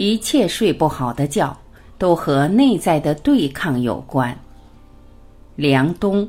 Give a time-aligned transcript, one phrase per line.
[0.00, 1.54] 一切睡不好的觉，
[1.98, 4.34] 都和内在的对抗有关。
[5.56, 6.26] 梁冬。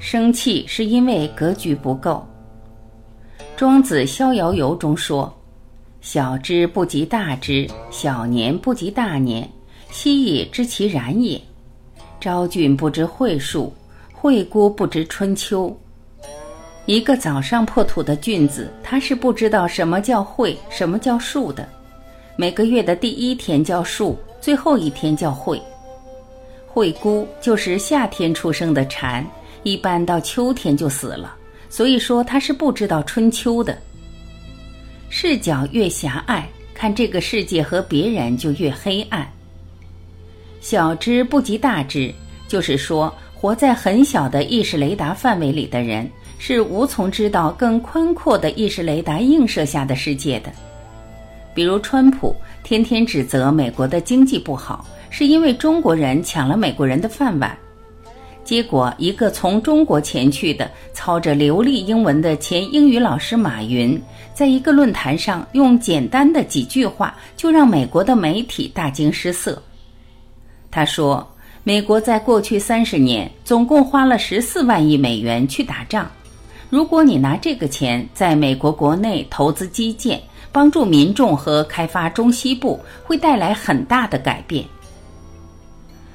[0.00, 2.26] 生气是因为格局不够。
[3.54, 5.32] 庄子《逍遥游》中说
[6.00, 9.46] ：“小之不及大之，小年不及大年，
[9.90, 11.38] 昔也知其然也。
[12.18, 13.70] 昭君不知惠树，
[14.14, 15.78] 惠姑不知春秋。”
[16.86, 21.68] 一个早上破土的君子，他是不知道什么叫惠，什么叫树的。
[22.36, 25.60] 每个月的第一天叫树，最后一天叫惠。
[26.66, 29.24] 惠姑就是夏天出生的蝉。
[29.62, 31.36] 一般到秋天就死了，
[31.68, 33.76] 所以说他是不知道春秋的。
[35.08, 39.30] 视角越狭隘，看这个世界和别人就越黑暗。
[40.60, 42.12] 小知不及大知，
[42.46, 50.52] 就是说活在很小的意识雷达范围里的人，是无从知道更宽阔的意识雷达映射下的世界的。
[51.52, 57.58] 比如川普天天指责美国的经济不好，是因为中国人抢了美国人的饭碗。
[58.50, 63.96] 结果，一个从中国前去的、操着流利英文的前英语老师马云，
[64.34, 69.62] 在一个论坛上用简单的几句话，就让美国的媒体大惊失色。
[70.68, 71.24] 他说
[71.62, 76.10] ：“美国在过去三十年总共花了十四万亿美元去打仗，
[76.68, 80.20] 如果你拿这个钱在美国国内投资基建，
[80.50, 84.64] 帮助民众和开发中西部，会带来很大的改变。”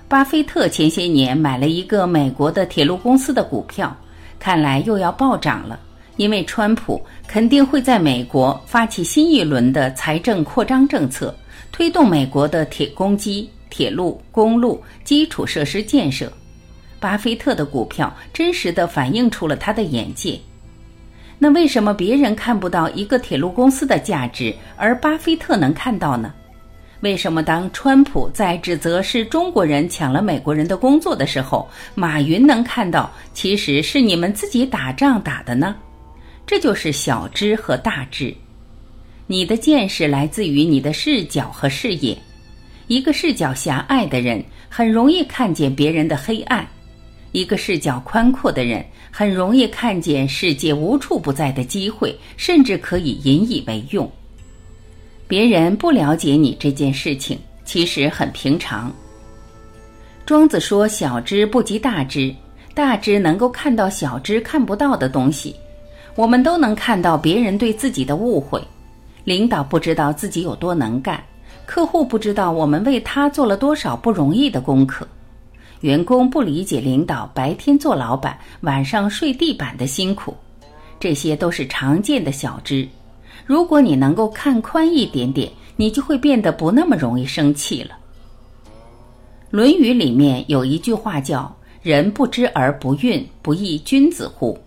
[0.07, 3.95] 巴菲特前些年买了一个美国的铁路公司的股票，
[4.39, 5.79] 看来又要暴涨了。
[6.17, 11.35] 因为川普肯定会在美国发起新一轮的财政扩张政策，
[11.71, 16.31] 推动美国的铁公基、铁路、公路基础设施建设。
[16.99, 20.39] 巴菲特的股票真实的反映出了他的眼界。
[21.37, 26.31] 那为什么别人看不到一个铁路公司的价值，而巴菲特能看到呢？
[27.05, 35.75] 为什么当川普在指责是中国人抢了美国人的工作的时候，马云能看到其实是你们自己打仗打的呢？
[36.47, 38.33] 这就是小知和大知。
[39.27, 42.17] 你的见识来自于你的视角和视野。
[42.87, 46.67] 一个视角狭隘的人很容易看见别人的黑暗，
[47.33, 54.11] 一个视角宽阔的人很容易看见世界无处不在的机会，甚至可以引以为用。
[55.27, 58.93] 别人不了解你这件事情，其实很平常。
[60.23, 62.33] 庄子说：“小知不及大知，
[62.73, 65.55] 大知能够看到小知看不到的东西。
[66.15, 68.61] 我们都能看到别人对自己的误会，
[69.23, 71.23] 领导不知道自己有多能干，
[71.65, 75.07] 客户不知道我们为他做了多少不容易的功课，
[75.81, 80.35] 员工不理解领导白天做老板，晚上睡地板的辛苦，
[80.99, 82.87] 这些都是常见的小知。”
[83.45, 87.91] 如果你能够看宽一点点，你就会变得不那么容易生气了。
[89.51, 94.57] 《论语》里面有一句话叫“人不知而不愠，不亦君子乎？”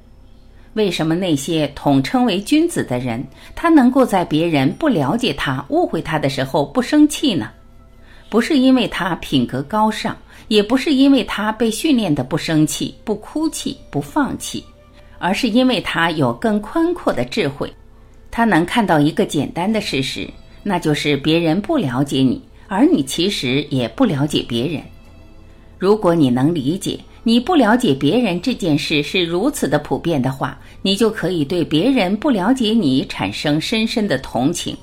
[0.75, 7.51] 为什么那些统称为君子的人，他能够在别人不了解他、误会他的时候不生气呢？
[8.31, 14.65] 不是因为他品格高尚，也不是因为他被训练的不生气、不哭泣、不放弃，
[15.19, 17.73] 而是因为他有更宽阔的智慧。
[18.39, 20.25] 他能看到一个简单的事实，
[20.63, 24.81] 那就是别人不了解你，而你其实也不了解别人。
[25.77, 34.77] 如果你能理解你不了解别人这件事是如此的普遍的话，你就可以对别人不了解你产生深深的同情。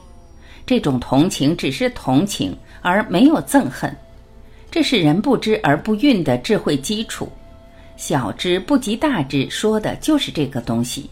[0.65, 3.89] 这种同情只是同情，而没有憎恨。
[4.69, 7.29] 这是人不知而不愠的智慧基础。
[7.95, 11.09] 小知不及大知，说的就是这个东西。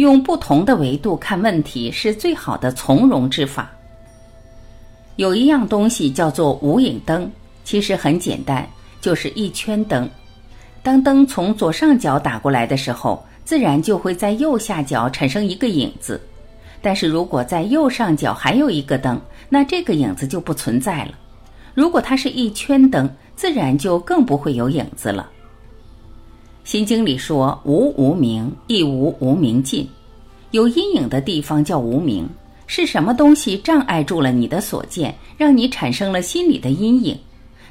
[0.00, 3.70] 用不同的维度看问题是最好的从容之法。
[5.16, 7.30] 有一样东西叫做无影灯，
[7.64, 8.66] 其实很简单，
[9.02, 10.08] 就是一圈灯。
[10.82, 16.18] 当灯从左上角打过来的时候，自然就会在右下角产生一个影子。
[16.80, 19.20] 但是如果在右上角还有一个灯，
[19.50, 21.12] 那这个影子就不存在了。
[21.74, 23.06] 如果它是一圈灯，
[23.36, 25.30] 自然就更不会有影子了。
[26.64, 29.88] 心经里说：“无无明，亦无无明尽。
[30.50, 32.28] 有阴影的地方叫无明。
[32.66, 37.18] 是什么东西障碍住了你的所见，让你产生了心理的阴影？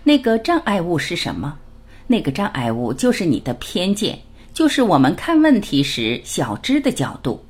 [0.03, 1.57] 那个障碍物是什么？
[2.05, 4.19] 那个障碍物就是你的偏见，
[4.53, 7.41] 就是我们看问题时小知的角度。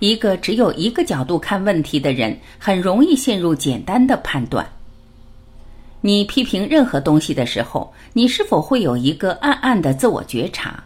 [0.00, 4.66] 一个只有一个角度看问题的人，很容易陷入简单的判断。
[6.06, 10.80] 你批评任何东西的时候，你是否会有一个暗暗的自我觉察？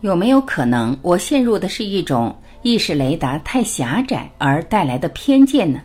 [0.00, 5.80] 有没有可能我陷入的是一种意识雷达太狭窄而带来的偏见呢？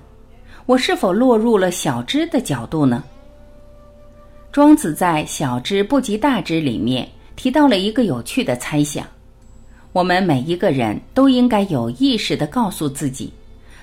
[0.66, 3.04] 我是否落入了小知的角度呢？
[4.52, 9.06] 庄子在“小知不及大知”里面提到了一个有趣的猜想。
[9.94, 13.32] 我们每一个人都应该有意识地告诉自己，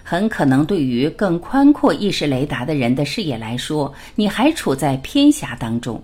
[0.08, 6.00] 很可能对于更宽阔意识雷达的人的视野来说，你还处在偏狭当中，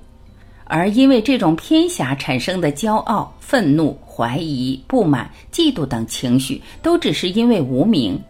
[0.64, 8.20] 而因为这种偏狭产生的骄傲、愤怒、怀疑、不满、嫉妒等情绪，都只是因为无名。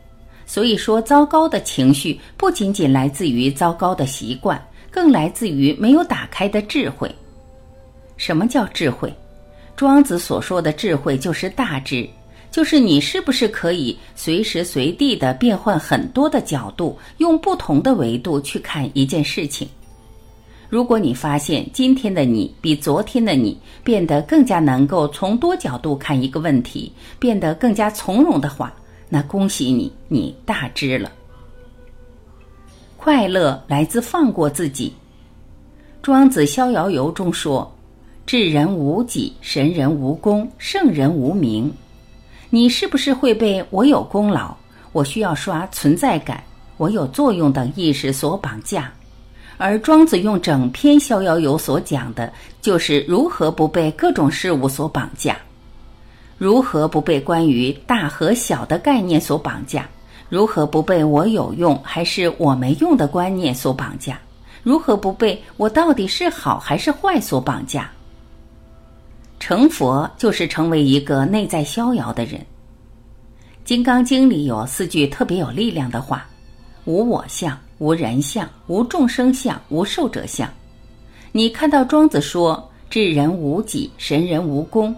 [0.44, 7.10] 所以说，糟糕的情绪不仅仅来自于糟糕的习惯，更来自于没有打开的智慧。
[8.18, 9.10] 什么叫智慧？
[9.74, 12.06] 庄子所说的智慧就是大智，
[12.52, 19.66] 就是你是不是可以随时随地的变换很多的角度，用不同的维度去看一件事情。
[20.68, 28.72] 如果你发现今天的你比昨天的你变得更加能够从多角度看一个问题，变得更加从容的话，
[29.08, 31.10] 那恭喜你，你大知了。
[32.96, 34.92] 快乐来自放过自己。
[36.02, 37.70] 庄子《逍遥游》中说。
[38.24, 41.70] 智人无己，神人无功，圣人无名。
[42.54, 44.54] 你是不是会被我有功劳、
[44.92, 46.44] 我需要刷存在感、
[46.76, 48.92] 我有作用等意识所绑架？
[49.56, 55.34] 而庄子用整篇《逍遥游》所讲的，就是如何不被各种事物所绑架，
[56.36, 59.88] 如何不被关于大和小的概念所绑架，
[60.28, 64.20] 如何不被我有用还是我没用的观念所绑架，
[64.62, 67.90] 如何不被我到底是好还是坏所绑架。
[69.44, 72.40] 成佛就是成为一个内在逍遥的人。
[73.64, 76.28] 《金刚经》里有四句特别有力量的话
[76.86, 80.48] ：“无我相，无人相，无众生相，无寿者相。”
[81.32, 84.94] 你看到庄子说“智人无己，神人无功”，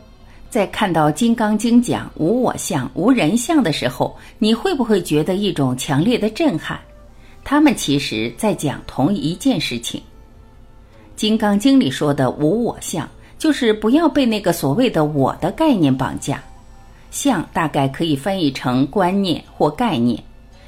[0.51, 6.79] 在看到《金刚经》讲“无我相，无人相”的时候，你会不会觉得一种强烈的震撼？
[7.43, 9.99] 他们其实在讲同一件事情。
[11.17, 13.09] 《金刚经》里说的“无我相”。
[13.45, 16.43] 就是不要被那个所谓的“我的”概念绑架，
[17.11, 20.19] 相大概可以翻译成观念或概念。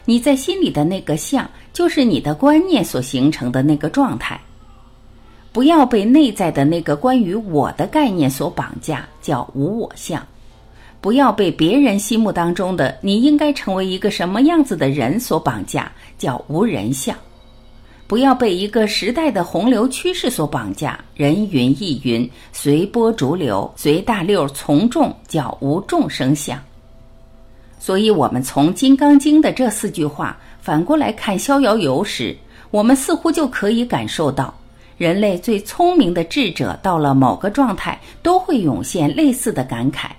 [0.05, 4.39] 你在心里的那个相，就是你的观念所形成的那个状态。
[5.53, 10.23] 不要被内在的那个关于我的概念所绑架，叫无我相。
[11.01, 17.17] 不要被别人心目当中的你应该成为一个什么样子的人所绑架，叫无人相。
[18.07, 26.57] 不要被一个时代的洪流趋势所绑架，人云亦云，随波逐流，随大溜从众，叫无众生相。
[27.81, 32.37] 所以，我们从《金刚经》的这四句话反过来看《逍遥游》时，
[32.71, 34.55] 我们似乎就可以感受到，
[34.97, 40.11] 人类最聪明的智者到了某个状态，都会涌现类似的感慨：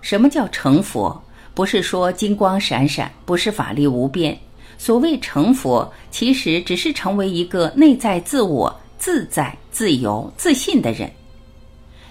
[0.00, 1.22] 什么叫成佛？
[1.54, 4.36] 不是说金光闪闪，不是法力无边。
[4.78, 11.10] 所谓成佛，其实只是成为一个内在自我、自在、自由、自信的人。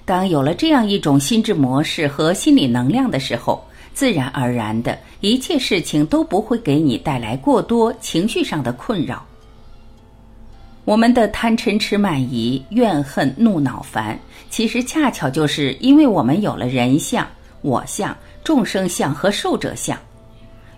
[0.03, 9.25] 当有了这样一种心智模式和心理能量的时候，自然而然的一切事情都不会给你带来过多情绪上的困扰。
[10.83, 14.19] 我们的贪嗔痴慢疑、怨恨怒恼烦，
[14.51, 17.27] 其实恰巧就是因为我们有了人相、
[17.61, 19.97] 我相、众生相和寿者相。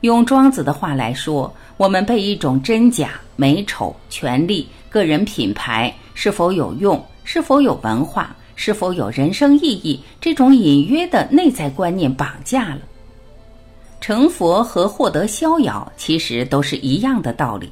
[0.01, 12.79] 用庄子的话来说，我们被一种真假、美丑、权力、个人品牌是否有用、是否有文化、是否有人生意义这种隐约的内在观念绑架了。
[13.99, 17.71] 成佛和获得逍遥其实都是一样的道理。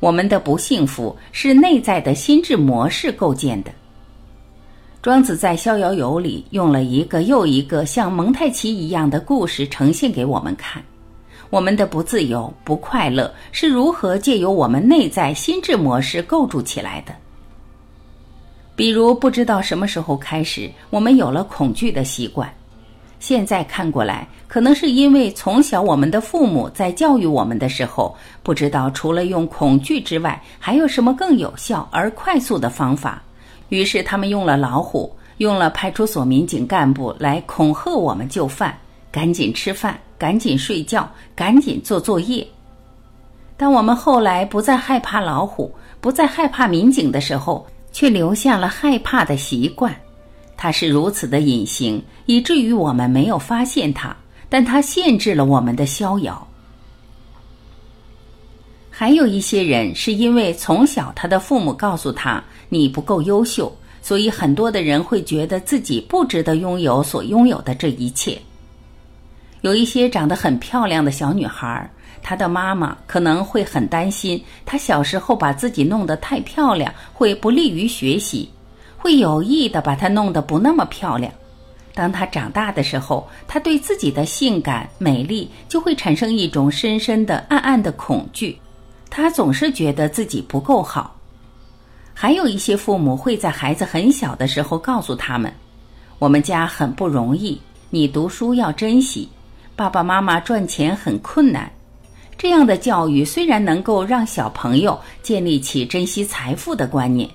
[0.00, 3.70] 我们的不幸福是内在的心智模式构建的。
[5.00, 10.82] 庄子在《逍遥游》里用了一个又一个像蒙太奇一样的故事呈现给我们看，
[11.50, 17.14] 我们的不自由、不快乐是如何借由我们内在心智模式构筑起来的。
[18.74, 22.52] 比如，不知道什么时候开始，我们有了恐惧的习惯。
[23.20, 33.22] 现在看过来，可能是因为从小我们的父母在教育我们的时候，不知道除了用恐惧之外，还有什么更有效而快速的方法。
[33.68, 38.76] 于是他们用了老虎，用了派出所民警干部来恐吓我们就范，
[39.12, 42.46] 赶紧吃饭，赶紧睡觉，赶紧做作业。
[43.56, 45.70] 当我们后来不再害怕老虎，
[46.00, 49.94] 不再害怕民警的时候，却留下了害怕的习惯。
[50.56, 54.16] 它是如此的隐形，以至于我们没有发现它，
[54.48, 56.47] 但它限制了我们的逍遥。
[59.00, 68.36] 还有一些人是因为从小他的父母告诉他你不够优秀，所以很多的人会觉得自己不值得拥有所拥有的这一切。
[69.60, 71.88] 有一些长得很漂亮的小女孩，
[72.20, 78.50] 她的妈妈可能会很担心，她小时候把自己弄得太漂亮会不利于学习，
[78.96, 81.32] 会有意的把她弄得不那么漂亮。
[81.94, 88.58] 当她长大的时候，她对自己的性感美丽就会产生一种深深的、暗暗的恐惧。
[89.10, 91.16] 他总是觉得自己不够好，
[92.14, 95.52] 还有一些父母会在孩子很小的时候告诉他们
[96.18, 97.60] ：“我们家很不容易，
[97.90, 99.28] 你读书要珍惜，
[99.74, 101.70] 爸爸妈妈赚钱很困难。”
[102.36, 107.28] 这样的教育虽然能够让小朋友建立起珍惜财富的观念，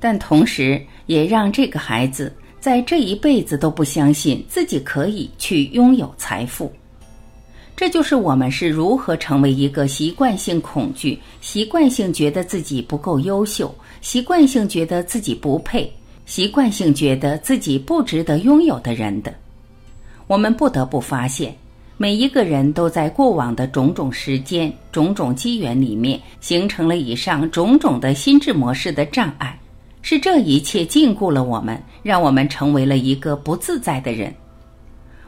[0.00, 6.72] 但同时也让这个孩子在这一辈子都不相信自己可以去拥有财富。
[7.80, 15.90] 这就是我们是如何成为一个习惯性恐惧、习惯性觉得自己不够优秀、习惯性觉得自己不配、
[16.26, 19.32] 习惯性觉得自己不值得拥有的人的。
[20.26, 21.56] 我们不得不发现，
[21.96, 29.58] 每一个人都在过往的种种时间、种种机缘里面，形成了以上种种的心智模式的障碍，
[30.02, 34.30] 是这一切禁锢了我们，让我们成为了一个不自在的人。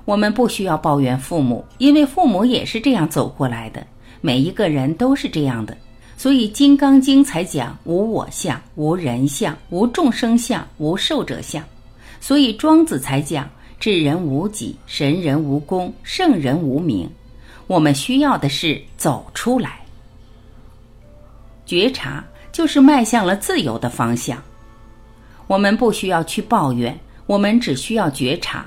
[0.04, 3.86] 我们不需要抱怨父母，因为父母也是这样走过来的。
[4.20, 5.76] 每一个人都是这样的，
[6.16, 11.62] 所以《金刚经》才讲无我相、无人相、无众生相、无寿者相。
[12.20, 13.48] 所以庄子才讲
[13.80, 17.10] 智人无己，神人无功，圣人无名。
[17.66, 19.80] 我们需要的是走出来，
[21.66, 24.40] 觉察就是迈向了自由的方向。
[25.46, 28.66] 我们不需要去抱怨，我们只需要觉察。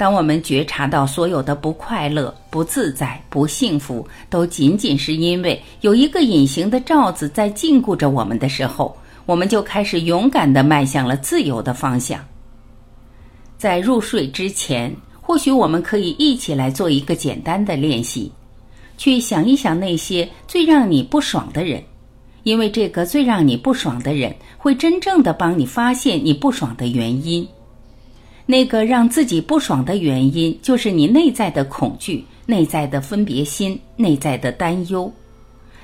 [0.00, 12.18] 当我们觉察到所有的不快乐、不自在、不幸福，都仅仅是因为有一个隐形的罩子在禁锢着我们的时候，我们就开始勇敢地迈向了自由的方向。
[13.58, 14.90] 在入睡之前，
[15.20, 18.32] 或许我们可以一起来做一个简单的练习，
[18.96, 21.84] 去想一想那些最让你不爽的人，
[22.44, 27.46] 因为这个最让你不爽的人会真正的帮你发现你不爽的原因。
[28.50, 35.10] 那个让自己不爽的原因，就是你内在的恐惧、内在的分别心、内在的担忧。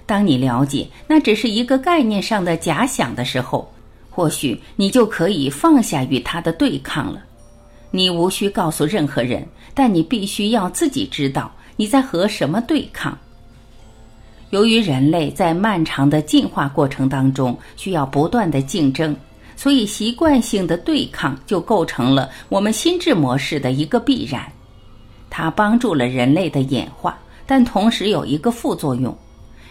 [0.04, 3.72] 当你了解那只是一个概念上的假想的时候，
[4.10, 7.22] 或许你就可以放下与他的对抗了。
[7.92, 13.16] 你无需告诉任何人，但你必须要自己知道你在和什么对抗。
[14.50, 19.14] 由于人类在漫长的进化过程当中需要不断的竞争。
[19.56, 24.46] 所以，习惯性的对抗就构成了我们心智模式的一个必然。
[25.30, 29.16] 它帮助了人类的演化，但同时有一个副作用：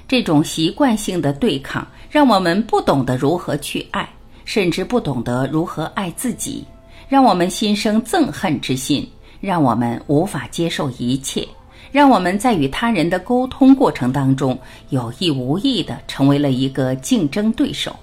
[0.07, 4.07] 这种习惯性的对抗让我们不懂得如何去爱，
[4.43, 6.65] 甚至不懂得如何爱自己，
[7.07, 9.07] 让我们心生憎恨之心，
[9.39, 11.47] 让我们无法接受一切，
[11.91, 14.57] 让我们在与他人的沟通过程当中
[14.89, 17.95] 有意无意的成为了一个竞争对手。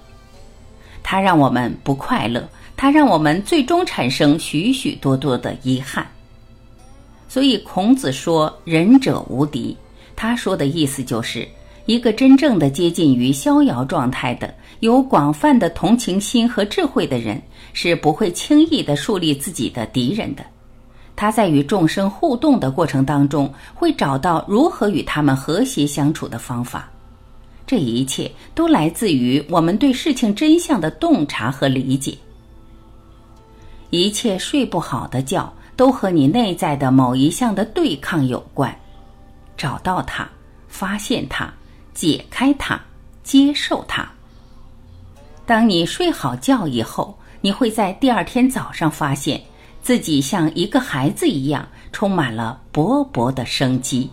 [1.03, 6.07] 它让我们不快乐，它让我们最终产生许许多多的遗憾。
[7.29, 9.77] 所以孔子说“仁者无敌”，
[10.15, 11.49] 他说的意思就是，
[11.87, 17.41] 一个真正的接近于逍遥状态的、有广泛的同情心和智慧的人，
[17.73, 20.45] 是不会轻易的树立自己的敌人的。
[21.17, 26.91] 他在与众生互动的过程当中，会找到如何与他们和谐相处的方法。
[27.73, 32.14] 这一切都来自于我们对事情真相的洞察和理解。
[33.88, 38.79] 一切睡不好的觉，都和你内在的某一项的对抗有关。
[39.57, 40.29] 找到它，
[40.69, 41.50] 发现它，
[41.95, 42.79] 解开它，
[43.23, 44.07] 接受它。
[45.47, 49.41] 当你睡好觉以后，你会在第二天早上发现
[49.81, 54.11] 自己像一个孩子一样，充满了勃勃的生机。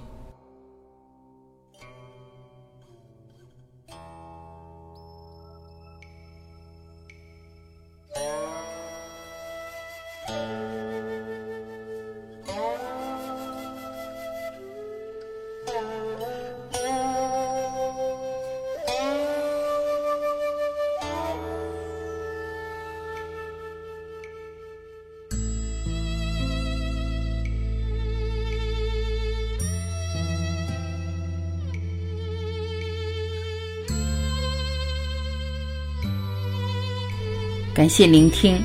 [37.80, 38.62] 感谢聆听，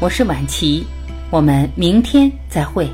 [0.00, 0.82] 我是晚琪，
[1.30, 2.88] 我们明天再会。